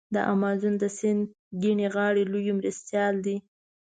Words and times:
د 0.15 0.17
امازون 0.33 0.73
د 0.79 0.83
سیند 0.97 1.21
کیڼې 1.61 1.87
غاړي 1.95 2.23
لوی 2.31 2.51
مرستیال 2.59 3.15
دی. 3.25 3.37